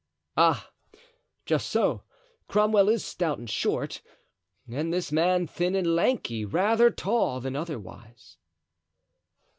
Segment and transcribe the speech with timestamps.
[0.35, 0.71] "Ah!
[1.45, 2.01] just so.
[2.47, 4.01] Cromwell is stout and short,
[4.67, 8.37] and this man thin and lanky, rather tall than otherwise."